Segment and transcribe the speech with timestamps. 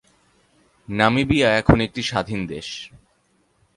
[0.89, 2.67] Namibia এখন একটি স্বাধীন দেশ।